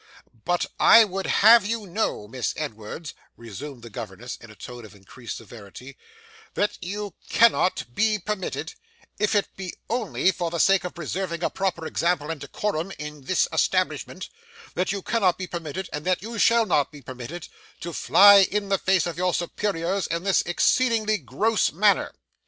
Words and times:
'But 0.45 0.65
I 0.79 1.03
would 1.03 1.27
have 1.27 1.63
you 1.63 1.85
know, 1.85 2.27
Miss 2.27 2.55
Edwards,' 2.57 3.13
resumed 3.37 3.83
the 3.83 3.91
governess 3.91 4.35
in 4.35 4.49
a 4.49 4.55
tone 4.55 4.83
of 4.83 4.95
increased 4.95 5.37
severity, 5.37 5.95
'that 6.55 6.79
you 6.81 7.13
cannot 7.29 7.83
be 7.93 8.17
permitted 8.17 8.73
if 9.19 9.35
it 9.35 9.55
be 9.55 9.75
only 9.91 10.31
for 10.31 10.49
the 10.49 10.57
sake 10.57 10.83
of 10.85 10.95
preserving 10.95 11.43
a 11.43 11.51
proper 11.51 11.85
example 11.85 12.31
and 12.31 12.41
decorum 12.41 12.91
in 12.97 13.25
this 13.25 13.47
establishment 13.53 14.27
that 14.73 14.91
you 14.91 15.03
cannot 15.03 15.37
be 15.37 15.45
permitted, 15.45 15.87
and 15.93 16.03
that 16.03 16.23
you 16.23 16.39
shall 16.39 16.65
not 16.65 16.91
be 16.91 17.03
permitted, 17.03 17.47
to 17.81 17.93
fly 17.93 18.37
in 18.49 18.69
the 18.69 18.79
face 18.79 19.05
of 19.05 19.19
your 19.19 19.35
superiors 19.35 20.07
in 20.07 20.23
this 20.23 20.41
exceedingly 20.47 21.19
gross 21.19 21.71
manner. 21.71 22.11